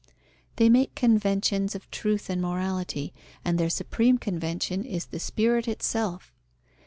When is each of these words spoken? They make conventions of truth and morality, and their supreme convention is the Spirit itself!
They 0.55 0.67
make 0.67 0.95
conventions 0.95 1.75
of 1.75 1.91
truth 1.91 2.27
and 2.27 2.41
morality, 2.41 3.13
and 3.45 3.59
their 3.59 3.69
supreme 3.69 4.17
convention 4.17 4.83
is 4.83 5.05
the 5.05 5.19
Spirit 5.19 5.67
itself! 5.67 6.33